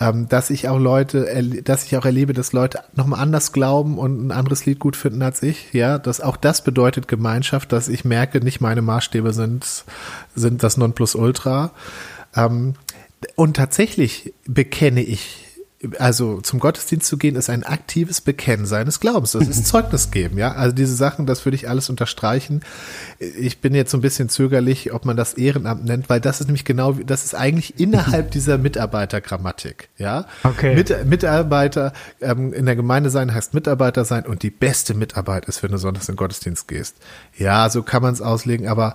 [0.01, 4.27] ähm, dass ich auch Leute, dass ich auch erlebe, dass Leute nochmal anders glauben und
[4.27, 5.73] ein anderes Lied gut finden als ich.
[5.73, 9.85] Ja, dass auch das bedeutet Gemeinschaft, dass ich merke, nicht meine Maßstäbe sind,
[10.35, 11.71] sind das Nonplusultra.
[12.35, 12.75] Ähm,
[13.37, 15.43] und tatsächlich bekenne ich
[15.99, 19.33] also zum Gottesdienst zu gehen, ist ein aktives Bekennen seines Glaubens.
[19.33, 20.53] Das ist Zeugnis geben, ja.
[20.53, 22.62] Also diese Sachen, das würde ich alles unterstreichen.
[23.18, 26.47] Ich bin jetzt so ein bisschen zögerlich, ob man das Ehrenamt nennt, weil das ist
[26.47, 30.27] nämlich genau, das ist eigentlich innerhalb dieser Mitarbeitergrammatik, ja.
[30.42, 30.75] Okay.
[30.75, 35.62] Mit, Mitarbeiter ähm, in der Gemeinde sein heißt Mitarbeiter sein und die beste Mitarbeit ist,
[35.62, 36.97] wenn du sonntags in den Gottesdienst gehst.
[37.37, 38.94] Ja, so kann man es auslegen, aber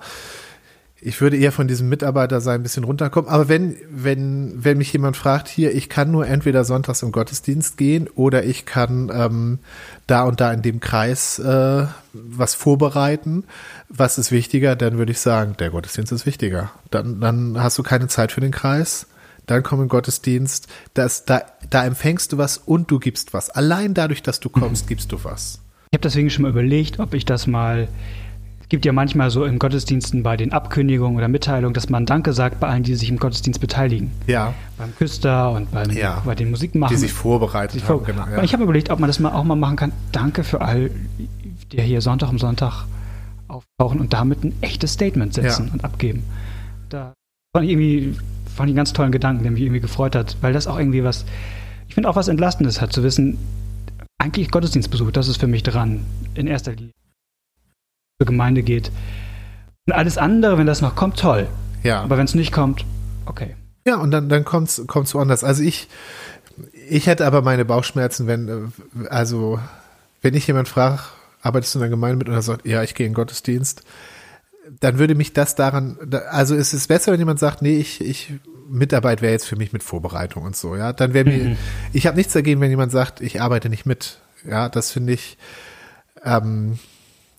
[1.02, 3.30] ich würde eher von diesem Mitarbeiter sein ein bisschen runterkommen.
[3.30, 7.78] Aber wenn, wenn, wenn mich jemand fragt, hier, ich kann nur entweder sonntags im Gottesdienst
[7.78, 9.60] gehen oder ich kann ähm,
[10.08, 13.46] da und da in dem Kreis äh, was vorbereiten,
[13.88, 16.72] was ist wichtiger, dann würde ich sagen, der Gottesdienst ist wichtiger.
[16.92, 19.08] Dann, dann hast du keine Zeit für den Kreis.
[19.46, 23.50] Dann komm im Gottesdienst, das, da, da empfängst du was und du gibst was.
[23.50, 25.60] Allein dadurch, dass du kommst, gibst du was.
[25.90, 27.88] Ich habe deswegen schon mal überlegt, ob ich das mal
[28.70, 32.60] gibt ja manchmal so in Gottesdiensten bei den Abkündigungen oder Mitteilungen, dass man Danke sagt
[32.60, 34.12] bei allen, die sich im Gottesdienst beteiligen.
[34.28, 34.54] Ja.
[34.78, 36.22] Beim Küster und beim, ja.
[36.24, 36.96] bei den Musikmachern.
[36.96, 38.26] Die sich vorbereitet sich haben, genau.
[38.32, 38.44] Ja.
[38.44, 39.92] Ich habe überlegt, ob man das mal auch mal machen kann.
[40.12, 40.92] Danke für all,
[41.74, 42.86] der hier Sonntag um Sonntag
[43.48, 45.74] auftauchen und damit ein echtes Statement setzen ja.
[45.74, 46.24] und abgeben.
[46.90, 47.14] Da
[47.56, 48.16] fand ich irgendwie
[48.60, 51.04] fand ich einen ganz tollen Gedanken, der mich irgendwie gefreut hat, weil das auch irgendwie
[51.04, 51.24] was,
[51.88, 53.38] ich finde auch was Entlastendes hat, zu wissen,
[54.18, 56.02] eigentlich Gottesdienstbesuch, das ist für mich dran,
[56.36, 56.92] in erster Linie.
[58.26, 58.92] Gemeinde geht.
[59.88, 61.48] Und alles andere, wenn das noch kommt, toll.
[61.84, 62.02] Ja.
[62.02, 62.86] Aber wenn es nicht kommt,
[63.26, 63.56] okay.
[63.88, 65.44] Ja, und dann, dann kommt es woanders.
[65.44, 65.88] Also ich,
[66.90, 68.74] ich hätte aber meine Bauchschmerzen, wenn,
[69.10, 69.60] also,
[70.22, 71.00] wenn ich jemand frage,
[71.42, 73.84] arbeitest du in der Gemeinde mit und er sagt, ja, ich gehe in Gottesdienst,
[74.80, 75.98] dann würde mich das daran,
[76.30, 78.34] also es ist besser, wenn jemand sagt, nee, ich, ich,
[78.70, 80.94] Mitarbeit wäre jetzt für mich mit Vorbereitung und so, ja.
[80.94, 81.58] Dann wäre mir, mhm.
[81.94, 84.20] ich habe nichts dagegen, wenn jemand sagt, ich arbeite nicht mit.
[84.48, 85.38] Ja, das finde ich,
[86.24, 86.78] ähm,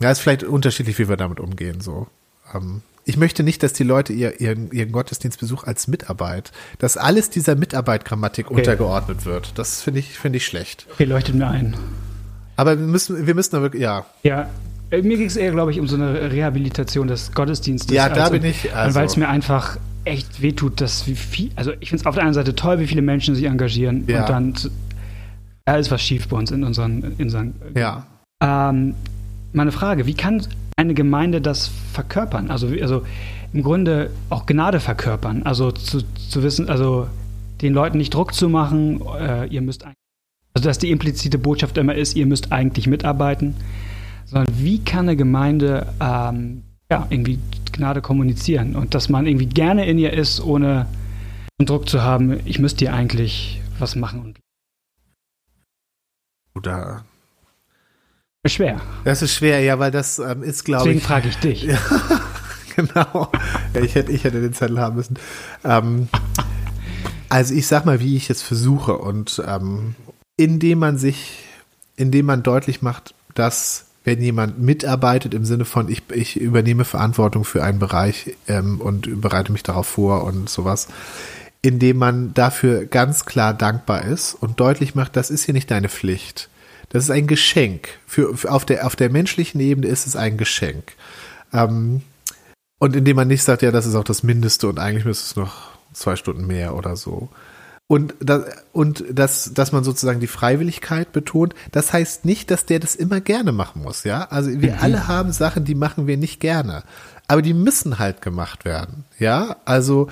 [0.00, 2.06] ja, ist vielleicht unterschiedlich, wie wir damit umgehen, so.
[2.54, 7.30] Ähm, ich möchte nicht, dass die Leute ihr, ihren, ihren Gottesdienstbesuch als Mitarbeit, dass alles
[7.30, 8.60] dieser Mitarbeit-Grammatik okay.
[8.60, 9.52] untergeordnet wird.
[9.58, 10.86] Das finde ich, finde ich schlecht.
[10.92, 11.76] Okay, leuchtet mir ein.
[12.56, 14.04] Aber wir müssen, wir müssen da wirklich, ja.
[14.22, 14.50] Ja,
[14.90, 17.94] äh, mir ging es eher, glaube ich, um so eine Rehabilitation des Gottesdienstes.
[17.94, 18.74] Ja, da also, bin ich.
[18.74, 18.98] Also.
[18.98, 22.24] Weil es mir einfach echt wehtut, dass wie viel, also ich finde es auf der
[22.24, 24.20] einen Seite toll, wie viele Menschen sich engagieren ja.
[24.20, 24.54] und dann
[25.68, 28.06] ja, ist was schief bei uns in unseren, in unseren Ja.
[28.42, 28.94] Ähm,
[29.52, 32.50] meine Frage, wie kann eine Gemeinde das verkörpern?
[32.50, 33.02] Also, also
[33.52, 35.42] im Grunde auch Gnade verkörpern.
[35.44, 37.08] Also zu, zu wissen, also
[37.60, 39.84] den Leuten nicht Druck zu machen, äh, ihr müsst
[40.54, 43.54] also dass die implizite Botschaft immer ist, ihr müsst eigentlich mitarbeiten,
[44.24, 47.38] sondern wie kann eine Gemeinde ähm, ja, irgendwie
[47.72, 50.86] Gnade kommunizieren und dass man irgendwie gerne in ihr ist, ohne
[51.58, 54.34] Druck zu haben, ich müsste hier eigentlich was machen.
[56.54, 57.04] Oder
[58.46, 58.80] schwer.
[59.04, 60.94] Das ist schwer, ja, weil das ähm, ist, glaube ich.
[60.94, 61.62] Deswegen frage ich dich.
[61.64, 61.78] Ja,
[62.76, 63.30] genau.
[63.74, 65.18] Ja, ich, hätte, ich hätte den Zettel haben müssen.
[65.64, 66.08] Ähm,
[67.28, 69.94] also ich sag mal, wie ich es versuche und ähm,
[70.36, 71.44] indem man sich,
[71.96, 77.44] indem man deutlich macht, dass wenn jemand mitarbeitet im Sinne von ich, ich übernehme Verantwortung
[77.44, 80.88] für einen Bereich ähm, und bereite mich darauf vor und sowas,
[81.60, 85.90] indem man dafür ganz klar dankbar ist und deutlich macht, das ist hier nicht deine
[85.90, 86.48] Pflicht.
[86.90, 87.88] Das ist ein Geschenk.
[88.06, 90.92] Für, für auf, der, auf der menschlichen Ebene ist es ein Geschenk.
[91.52, 92.02] Ähm,
[92.78, 95.36] und indem man nicht sagt, ja, das ist auch das Mindeste und eigentlich müsste es
[95.36, 97.28] noch zwei Stunden mehr oder so.
[97.86, 102.78] Und, das, und das, dass man sozusagen die Freiwilligkeit betont, das heißt nicht, dass der
[102.78, 104.28] das immer gerne machen muss, ja.
[104.30, 104.78] Also wir mhm.
[104.80, 106.84] alle haben Sachen, die machen wir nicht gerne.
[107.26, 109.56] Aber die müssen halt gemacht werden, ja.
[109.64, 110.08] Also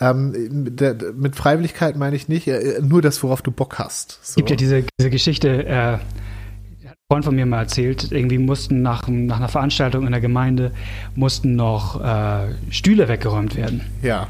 [0.00, 4.18] ähm, der, mit Freiwilligkeit meine ich nicht äh, nur das, worauf du Bock hast.
[4.22, 8.82] Es gibt ja diese, diese Geschichte, äh, ein Freund von mir mal erzählt, irgendwie mussten
[8.82, 10.72] nach, nach einer Veranstaltung in der Gemeinde
[11.14, 13.82] mussten noch äh, Stühle weggeräumt werden.
[14.02, 14.28] Ja.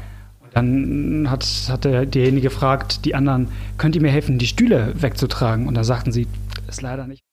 [0.53, 5.67] Dann hat, hat der, derjenige gefragt, die anderen, könnt ihr mir helfen, die Stühle wegzutragen?
[5.67, 6.27] Und da sagten sie,
[6.67, 7.23] ist leider nicht.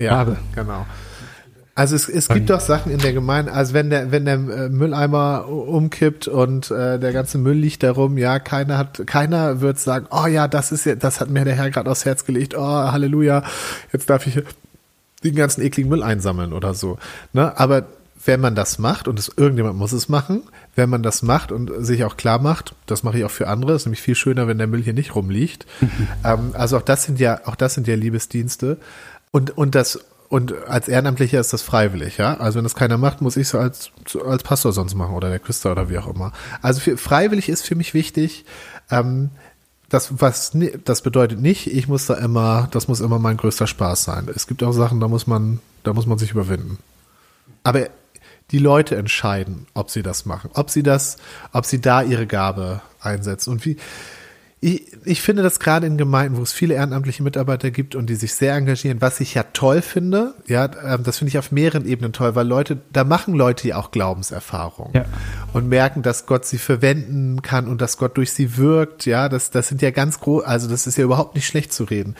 [0.00, 0.36] Ja, habe.
[0.54, 0.84] genau.
[1.76, 4.68] Also es, es gibt doch Sachen in der Gemeinde, also wenn der, wenn der äh,
[4.70, 9.78] Mülleimer umkippt und äh, der ganze Müll liegt da rum, ja, keiner hat, keiner wird
[9.78, 12.54] sagen, oh ja, das ist ja, das hat mir der Herr gerade aufs Herz gelegt,
[12.56, 13.42] oh Halleluja,
[13.92, 14.42] jetzt darf ich
[15.22, 16.96] den ganzen ekligen Müll einsammeln oder so.
[17.34, 17.58] Ne?
[17.58, 17.84] Aber
[18.24, 20.44] wenn man das macht, und es, irgendjemand muss es machen,
[20.76, 23.74] wenn man das macht und sich auch klar macht, das mache ich auch für andere,
[23.74, 25.66] ist nämlich viel schöner, wenn der Müll hier nicht rumliegt.
[26.24, 28.78] Ähm, also auch das sind ja, auch das sind ja Liebesdienste.
[29.30, 32.34] Und, und das, und als Ehrenamtlicher ist das freiwillig, ja.
[32.38, 33.90] Also wenn das keiner macht, muss ich es als,
[34.24, 36.32] als Pastor sonst machen oder der Küster oder wie auch immer.
[36.62, 38.44] Also für, freiwillig ist für mich wichtig,
[38.90, 39.30] ähm,
[39.88, 40.52] das, was,
[40.84, 44.28] das bedeutet nicht, ich muss da immer, das muss immer mein größter Spaß sein.
[44.34, 46.78] Es gibt auch Sachen, da muss man, da muss man sich überwinden.
[47.62, 47.88] Aber
[48.50, 51.18] die Leute entscheiden, ob sie das machen, ob sie das,
[51.52, 53.50] ob sie da ihre Gabe einsetzen.
[53.50, 53.76] Und wie,
[54.60, 58.14] ich, ich finde das gerade in Gemeinden, wo es viele ehrenamtliche Mitarbeiter gibt und die
[58.14, 61.86] sich sehr engagieren, was ich ja toll finde, ja, ähm, das finde ich auf mehreren
[61.86, 65.04] Ebenen toll, weil Leute, da machen Leute ja auch Glaubenserfahrungen ja.
[65.52, 69.50] und merken, dass Gott sie verwenden kann und dass Gott durch sie wirkt, ja, das,
[69.50, 72.16] das sind ja ganz groß, also das ist ja überhaupt nicht schlecht zu reden.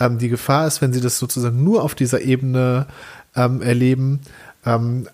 [0.00, 2.88] Ähm, die Gefahr ist, wenn sie das sozusagen nur auf dieser Ebene
[3.36, 4.22] ähm, erleben,
[4.64, 5.06] ähm,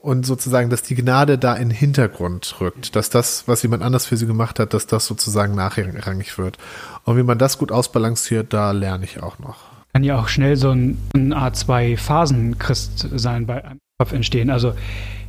[0.00, 4.06] und sozusagen, dass die Gnade da in den Hintergrund rückt, dass das, was jemand anders
[4.06, 6.58] für sie gemacht hat, dass das sozusagen nachrangig wird.
[7.04, 9.56] Und wie man das gut ausbalanciert, da lerne ich auch noch.
[9.92, 14.12] Kann ja auch schnell so ein, ein Art zwei Phasen Christ sein bei einem Kopf
[14.12, 14.50] entstehen.
[14.50, 14.74] Also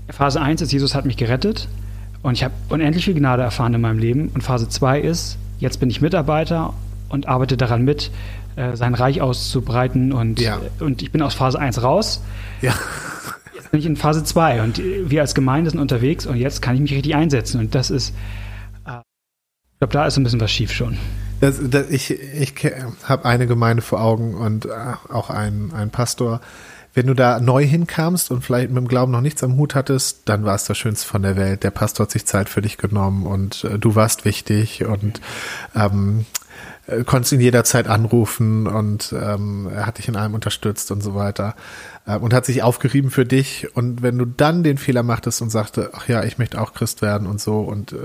[0.10, 1.67] Phase 1 ist, Jesus hat mich gerettet
[2.21, 4.29] und ich habe unendlich viel Gnade erfahren in meinem Leben.
[4.34, 6.73] Und Phase 2 ist, jetzt bin ich Mitarbeiter
[7.08, 8.12] und arbeite daran mit,
[8.55, 10.60] äh, sein Reich auszubreiten und, ja.
[10.79, 12.21] und ich bin aus Phase 1 raus.
[12.62, 12.75] Ja
[13.71, 16.82] bin ich in Phase 2 und wir als Gemeinde sind unterwegs und jetzt kann ich
[16.82, 17.60] mich richtig einsetzen.
[17.60, 18.13] Und das ist,
[18.86, 20.97] äh, ich glaube, da ist ein bisschen was schief schon.
[21.39, 22.53] Das, das, ich ich
[23.03, 24.69] habe eine Gemeinde vor Augen und äh,
[25.10, 26.41] auch einen, einen Pastor.
[26.93, 30.23] wenn du da neu hinkamst und vielleicht mit dem Glauben noch nichts am Hut hattest,
[30.25, 31.63] dann war es das Schönste von der Welt.
[31.63, 35.21] Der Pastor hat sich Zeit für dich genommen und äh, du warst wichtig und
[35.75, 36.25] ähm,
[36.89, 41.15] äh, konntest ihn jederzeit anrufen und ähm, er hat dich in allem unterstützt und so
[41.15, 41.56] weiter
[42.06, 43.75] äh, und hat sich aufgerieben für dich.
[43.75, 47.02] Und wenn du dann den Fehler machtest und sagte, ach ja, ich möchte auch Christ
[47.02, 47.97] werden und so und äh,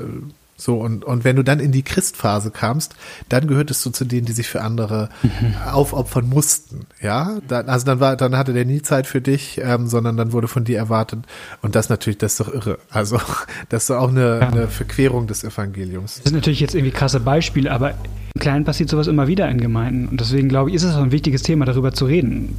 [0.56, 2.94] so, und, und wenn du dann in die Christphase kamst,
[3.28, 5.54] dann gehörtest du zu denen, die sich für andere mhm.
[5.72, 6.86] aufopfern mussten.
[7.00, 10.32] Ja, dann, also dann war, dann hatte der nie Zeit für dich, ähm, sondern dann
[10.32, 11.20] wurde von dir erwartet.
[11.60, 12.78] Und das natürlich, das ist doch irre.
[12.88, 13.18] Also,
[13.68, 14.48] das ist doch auch eine, ja.
[14.48, 16.16] eine Verquerung des Evangeliums.
[16.16, 19.60] Das sind natürlich jetzt irgendwie krasse Beispiele, aber im Kleinen passiert sowas immer wieder in
[19.60, 20.06] Gemeinden.
[20.06, 22.56] Und deswegen glaube ich, ist es auch ein wichtiges Thema, darüber zu reden.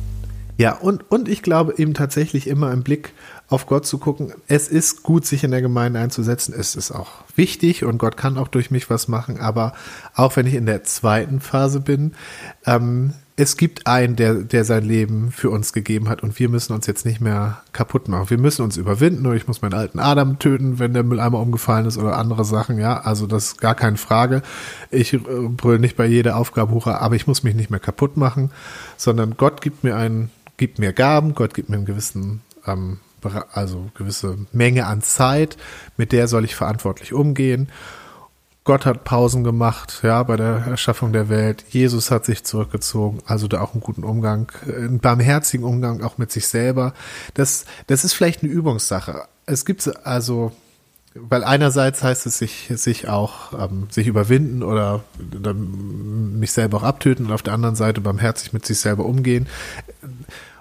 [0.58, 3.12] Ja, und, und ich glaube eben tatsächlich immer im Blick
[3.48, 4.34] auf Gott zu gucken.
[4.48, 6.54] Es ist gut, sich in der Gemeinde einzusetzen.
[6.58, 9.40] Es ist auch wichtig und Gott kann auch durch mich was machen.
[9.40, 9.74] Aber
[10.16, 12.14] auch wenn ich in der zweiten Phase bin,
[12.66, 16.74] ähm, es gibt einen, der, der sein Leben für uns gegeben hat und wir müssen
[16.74, 18.30] uns jetzt nicht mehr kaputt machen.
[18.30, 21.86] Wir müssen uns überwinden oder ich muss meinen alten Adam töten, wenn der Mülleimer umgefallen
[21.86, 23.02] ist oder andere Sachen, ja.
[23.02, 24.42] Also das ist gar keine Frage.
[24.90, 28.16] Ich äh, brülle nicht bei jeder Aufgabe hoch, aber ich muss mich nicht mehr kaputt
[28.16, 28.52] machen,
[28.96, 33.00] sondern Gott gibt mir einen, gibt mir Gaben, Gott gibt mir einen gewissen ähm,
[33.52, 35.58] also gewisse Menge an Zeit,
[35.98, 37.70] mit der soll ich verantwortlich umgehen.
[38.66, 41.64] Gott hat Pausen gemacht, ja, bei der Erschaffung der Welt.
[41.70, 46.32] Jesus hat sich zurückgezogen, also da auch einen guten Umgang, einen barmherzigen Umgang auch mit
[46.32, 46.96] sich selber.
[47.36, 49.28] Das, das ist vielleicht eine Übungssache.
[49.46, 50.52] Es gibt also,
[51.14, 55.04] weil einerseits heißt es sich, sich auch, ähm, sich überwinden oder
[55.54, 59.46] mich selber auch abtöten und auf der anderen Seite barmherzig mit sich selber umgehen.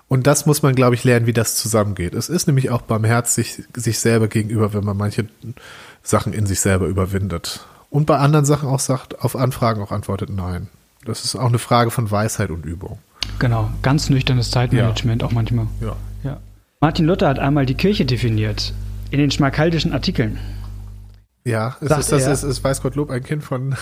[0.09, 2.15] Und das muss man, glaube ich, lernen, wie das zusammengeht.
[2.15, 5.27] Es ist nämlich auch barmherzig sich selber gegenüber, wenn man manche
[6.03, 7.67] Sachen in sich selber überwindet.
[7.91, 10.69] Und bei anderen Sachen auch sagt, auf Anfragen auch antwortet nein.
[11.05, 12.99] Das ist auch eine Frage von Weisheit und Übung.
[13.39, 15.29] Genau, ganz nüchternes Zeitmanagement ja.
[15.29, 15.67] auch manchmal.
[15.81, 15.97] Ja.
[16.23, 16.41] ja.
[16.81, 18.75] Martin Luther hat einmal die Kirche definiert
[19.11, 20.39] in den schmalkaldischen Artikeln.
[21.45, 23.75] Ja, es ist, das er, ist, ist, weiß Gottlob, ein Kind von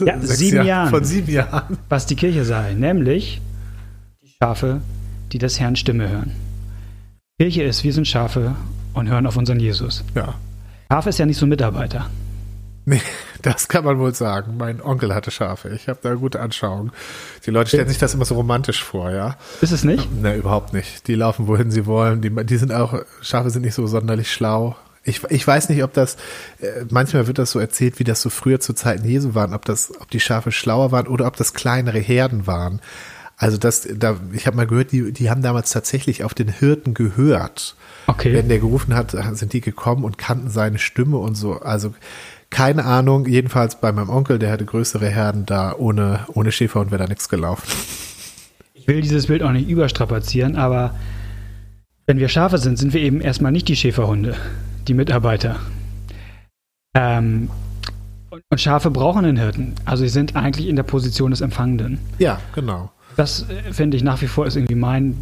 [0.00, 0.90] ja, sieben Jahren, Jahren.
[0.90, 1.78] Von sieben Jahren.
[1.88, 3.40] Was die Kirche sei, nämlich
[4.22, 4.80] die Schafe
[5.32, 6.32] die des Herrn Stimme hören.
[7.38, 8.54] Kirche ist, wir sind Schafe
[8.94, 10.04] und hören auf unseren Jesus.
[10.14, 10.34] Ja.
[10.90, 12.10] Schaf ist ja nicht so ein Mitarbeiter.
[12.84, 13.00] Nee,
[13.42, 14.56] das kann man wohl sagen.
[14.58, 15.70] Mein Onkel hatte Schafe.
[15.70, 16.90] Ich habe da gute Anschauung.
[17.46, 19.36] Die Leute stellen sich das immer so romantisch vor, ja.
[19.60, 20.10] Ist es nicht?
[20.20, 21.06] Ne, überhaupt nicht.
[21.06, 22.20] Die laufen, wohin sie wollen.
[22.20, 24.76] Die, die sind auch, Schafe sind nicht so sonderlich schlau.
[25.04, 26.16] Ich, ich weiß nicht, ob das,
[26.60, 29.64] äh, manchmal wird das so erzählt, wie das so früher zu Zeiten Jesu waren, ob
[29.64, 32.80] das, ob die Schafe schlauer waren oder ob das kleinere Herden waren.
[33.42, 36.94] Also das, da, ich habe mal gehört, die, die haben damals tatsächlich auf den Hirten
[36.94, 37.74] gehört.
[38.06, 38.32] Okay.
[38.32, 41.54] Wenn der gerufen hat, sind die gekommen und kannten seine Stimme und so.
[41.54, 41.92] Also
[42.50, 47.02] keine Ahnung, jedenfalls bei meinem Onkel, der hatte größere Herden, da ohne, ohne Schäferhund wäre
[47.02, 47.66] da nichts gelaufen.
[48.74, 50.94] Ich will dieses Bild auch nicht überstrapazieren, aber
[52.06, 54.36] wenn wir Schafe sind, sind wir eben erstmal nicht die Schäferhunde,
[54.86, 55.56] die Mitarbeiter.
[56.94, 57.50] Ähm,
[58.30, 59.74] und Schafe brauchen einen Hirten.
[59.84, 61.98] Also sie sind eigentlich in der Position des Empfangenden.
[62.18, 62.92] Ja, genau.
[63.16, 65.16] Das äh, finde ich nach wie vor ist irgendwie mein,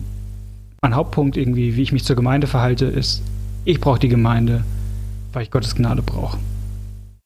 [0.82, 3.22] mein Hauptpunkt, irgendwie, wie ich mich zur Gemeinde verhalte, ist,
[3.64, 4.64] ich brauche die Gemeinde,
[5.32, 6.38] weil ich Gottes Gnade brauche.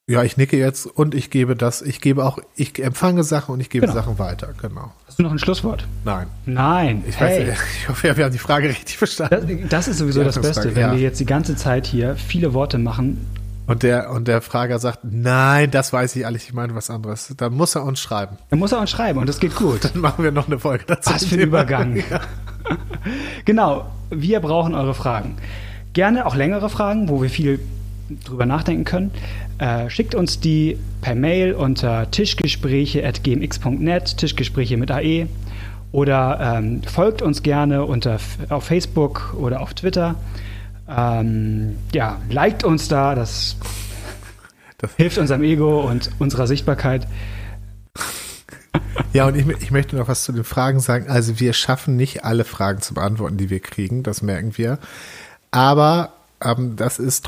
[0.07, 3.59] Ja, ich nicke jetzt und ich gebe das, ich gebe auch, ich empfange Sachen und
[3.59, 3.99] ich gebe genau.
[3.99, 4.91] Sachen weiter, genau.
[5.07, 5.87] Hast du noch ein Schlusswort?
[6.03, 6.27] Nein.
[6.45, 7.03] Nein.
[7.07, 7.47] Ich, hey.
[7.47, 9.61] weiß, ich hoffe, wir haben die Frage richtig verstanden.
[9.63, 10.91] Das, das ist sowieso das Beste, wenn ja.
[10.93, 13.25] wir jetzt die ganze Zeit hier viele Worte machen
[13.67, 17.33] und der, und der Frager sagt, nein, das weiß ich alles, ich meine was anderes.
[17.37, 18.37] Dann muss er uns schreiben.
[18.49, 19.85] Dann muss er uns schreiben und das geht gut.
[19.93, 21.13] Dann machen wir noch eine Folge dazu.
[21.13, 22.03] Was für ein Übergang.
[22.67, 22.77] Ja.
[23.45, 25.35] genau, wir brauchen eure Fragen.
[25.93, 27.59] Gerne auch längere Fragen, wo wir viel
[28.25, 29.11] drüber nachdenken können.
[29.59, 35.27] Äh, schickt uns die per Mail unter tischgespräche.gmx.net, Tischgespräche mit AE.
[35.91, 38.17] Oder ähm, folgt uns gerne unter,
[38.49, 40.15] auf Facebook oder auf Twitter.
[40.87, 43.55] Ähm, ja, liked uns da, das,
[44.77, 47.07] das hilft unserem Ego und unserer Sichtbarkeit.
[49.13, 51.07] Ja, und ich, ich, möchte noch was zu den Fragen sagen.
[51.09, 54.77] Also wir schaffen nicht alle Fragen zu beantworten, die wir kriegen, das merken wir.
[55.51, 56.14] Aber
[56.45, 57.27] ähm, das ist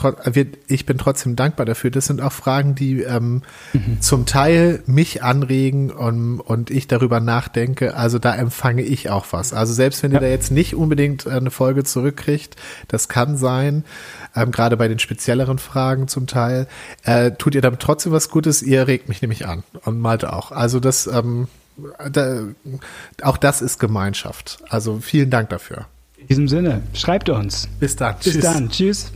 [0.68, 1.92] ich bin trotzdem dankbar dafür.
[1.92, 3.42] Das sind auch Fragen, die ähm,
[3.74, 4.02] mhm.
[4.02, 7.96] zum Teil mich anregen und, und ich darüber nachdenke.
[7.96, 9.54] Also da empfange ich auch was.
[9.54, 10.18] Also selbst wenn ja.
[10.18, 12.56] ihr da jetzt nicht unbedingt eine Folge zurückkriegt,
[12.88, 13.84] das kann sein,
[14.36, 16.68] ähm, gerade bei den spezielleren Fragen zum Teil,
[17.04, 18.62] äh, tut ihr damit trotzdem was Gutes.
[18.62, 20.52] Ihr regt mich nämlich an und Malte auch.
[20.52, 21.48] Also das, ähm,
[22.12, 22.44] da,
[23.22, 24.60] auch das ist Gemeinschaft.
[24.70, 25.88] Also vielen Dank dafür.
[26.28, 27.70] In diesem Sinne, schreibt uns.
[27.80, 28.16] Bis dann.
[28.22, 28.44] Bis Tschüss.
[28.44, 28.70] dann.
[28.70, 29.12] Tschüss.